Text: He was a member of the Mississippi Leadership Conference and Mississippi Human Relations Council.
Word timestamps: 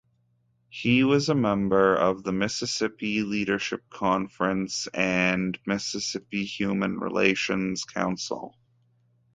He 0.71 1.03
was 1.03 1.29
a 1.29 1.35
member 1.35 1.95
of 1.95 2.23
the 2.23 2.31
Mississippi 2.31 3.21
Leadership 3.21 3.87
Conference 3.91 4.87
and 4.95 5.59
Mississippi 5.67 6.43
Human 6.43 6.97
Relations 6.99 7.83
Council. 7.85 8.57